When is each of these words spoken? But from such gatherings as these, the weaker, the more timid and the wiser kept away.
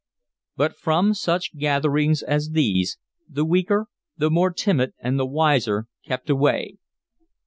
But 0.57 0.75
from 0.75 1.13
such 1.13 1.55
gatherings 1.55 2.23
as 2.23 2.49
these, 2.53 2.97
the 3.29 3.45
weaker, 3.45 3.85
the 4.17 4.31
more 4.31 4.49
timid 4.49 4.93
and 4.97 5.19
the 5.19 5.27
wiser 5.27 5.89
kept 6.03 6.27
away. 6.27 6.77